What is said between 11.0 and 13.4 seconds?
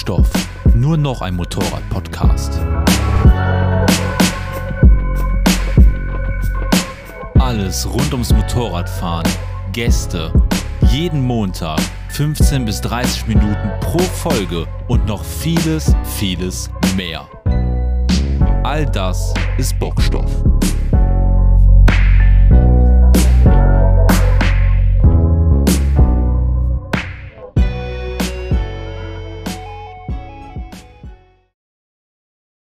Montag 15 bis 30